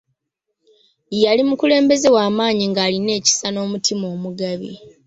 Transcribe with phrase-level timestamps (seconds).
[1.23, 4.71] Yali mukulembeze wa maanyi ng'alina ekisa n'omutima omugabi.